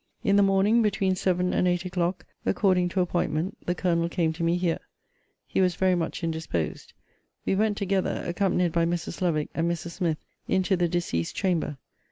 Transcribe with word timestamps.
In 0.23 0.35
the 0.35 0.41
morning, 0.41 0.81
between 0.81 1.13
seven 1.13 1.53
and 1.53 1.67
eight 1.67 1.85
o'clock, 1.85 2.25
according 2.43 2.89
to 2.89 3.01
appointment, 3.01 3.55
the 3.67 3.75
Colonel 3.75 4.09
came 4.09 4.33
to 4.33 4.41
me 4.43 4.57
here. 4.57 4.79
He 5.45 5.61
was 5.61 5.75
very 5.75 5.93
much 5.93 6.23
indisposed. 6.23 6.93
We 7.45 7.55
went 7.55 7.77
together, 7.77 8.23
accompanied 8.25 8.71
by 8.71 8.85
Mrs. 8.87 9.21
Lovick 9.21 9.51
and 9.53 9.69
Mrs. 9.71 9.91
Smith, 9.91 10.17
into 10.47 10.75
the 10.75 10.87
deceased's 10.87 11.33
chamber. 11.33 11.77